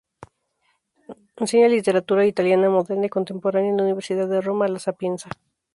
Enseña 1.41 1.67
Literatura 1.67 2.25
italiana 2.25 2.71
moderna 2.71 3.05
y 3.05 3.09
contemporánea 3.09 3.69
en 3.69 3.77
la 3.77 3.83
Universidad 3.83 4.27
de 4.27 4.41
Roma 4.41 4.67
"La 4.67 4.79
Sapienza". 4.79 5.29